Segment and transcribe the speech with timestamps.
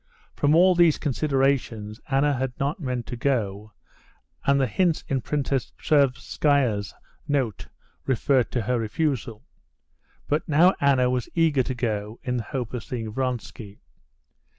[0.33, 3.71] From all these considerations Anna had not meant to go,
[4.47, 6.95] and the hints in Princess Tverskaya's
[7.27, 7.67] note
[8.07, 9.45] referred to her refusal.
[10.27, 13.77] But now Anna was eager to go, in the hope of seeing Vronsky.